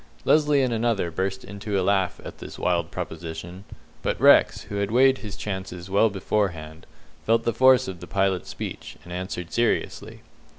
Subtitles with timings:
[0.25, 3.65] Lesly and another burst into a laugh at this wild proposition,
[4.01, 6.87] but Rex, who had weighed his chances well beforehand,
[7.23, 10.21] felt the force of the pilot's speech, and answered seriously.